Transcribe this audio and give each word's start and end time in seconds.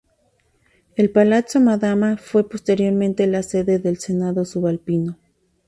El 0.95 1.11
Palazzo 1.11 1.59
Madama 1.61 2.17
fue 2.17 2.49
posteriormente 2.49 3.27
la 3.27 3.43
sede 3.43 3.77
del 3.77 3.99
Senado 3.99 4.45
Subalpino. 4.45 5.19